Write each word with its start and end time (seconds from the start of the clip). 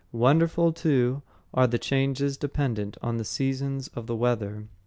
Wonderful, 0.13 0.73
too, 0.73 1.21
are 1.53 1.67
the 1.67 1.77
changes 1.77 2.35
dependent 2.35 2.97
on 3.03 3.17
the 3.17 3.23
seasons 3.23 3.87
and 3.95 4.07
the 4.07 4.15
weather. 4.15 4.65